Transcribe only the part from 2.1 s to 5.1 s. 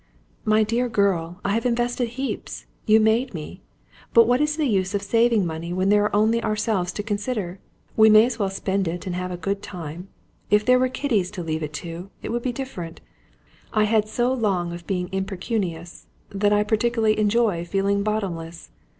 heaps! You made me. But what is the use of